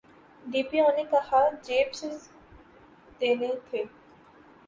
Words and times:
D 0.51 0.61
P 0.69 0.77
O 0.83 0.89
نے 0.97 1.03
کہاں 1.11 1.45
جیب 1.65 1.87
سے 1.99 2.07
دینے 3.21 3.49
تھے۔ 3.69 3.81